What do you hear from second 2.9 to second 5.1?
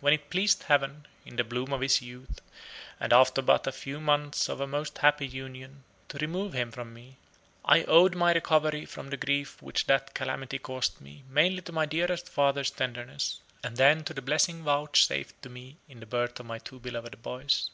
and after but a few months of a most